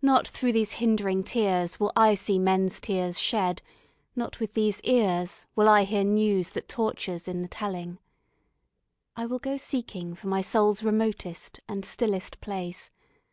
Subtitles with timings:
[0.00, 3.62] Not through these hind'ring tears Will I see men's tears shed.
[4.14, 7.98] Not with these ears Will I hear news that tortures in the telling.
[9.16, 12.92] I will go seeking for my soul's remotest And stillest place.